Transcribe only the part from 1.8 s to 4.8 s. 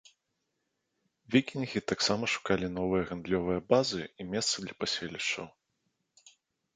таксама шукалі новыя гандлёвыя базы і месцы для